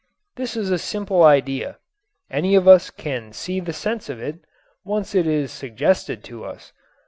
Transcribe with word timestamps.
This 0.35 0.57
is 0.57 0.71
a 0.71 0.79
simple 0.79 1.21
idea. 1.21 1.77
Any 2.31 2.55
of 2.55 2.67
us 2.67 2.89
can 2.89 3.33
see 3.33 3.59
the 3.59 3.71
sense 3.71 4.09
of 4.09 4.19
it 4.19 4.39
once 4.83 5.13
it 5.13 5.27
is 5.27 5.51
suggested 5.51 6.23
to 6.23 6.43
us. 6.43 6.73